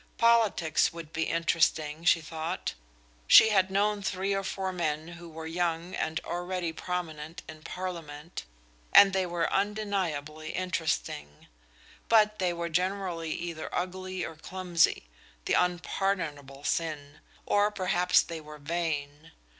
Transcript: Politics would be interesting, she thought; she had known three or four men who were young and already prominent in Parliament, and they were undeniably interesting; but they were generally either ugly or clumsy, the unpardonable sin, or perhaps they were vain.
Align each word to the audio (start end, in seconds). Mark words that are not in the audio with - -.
Politics 0.17 0.91
would 0.91 1.13
be 1.13 1.25
interesting, 1.29 2.03
she 2.05 2.21
thought; 2.21 2.73
she 3.27 3.49
had 3.49 3.69
known 3.69 4.01
three 4.01 4.33
or 4.33 4.41
four 4.43 4.73
men 4.73 5.09
who 5.09 5.29
were 5.29 5.45
young 5.45 5.93
and 5.93 6.19
already 6.25 6.73
prominent 6.73 7.43
in 7.47 7.61
Parliament, 7.61 8.43
and 8.91 9.13
they 9.13 9.27
were 9.27 9.47
undeniably 9.53 10.53
interesting; 10.53 11.45
but 12.09 12.39
they 12.39 12.51
were 12.51 12.67
generally 12.67 13.29
either 13.31 13.69
ugly 13.71 14.25
or 14.25 14.35
clumsy, 14.35 15.03
the 15.45 15.53
unpardonable 15.53 16.63
sin, 16.63 17.19
or 17.45 17.69
perhaps 17.69 18.23
they 18.23 18.41
were 18.41 18.57
vain. 18.57 19.31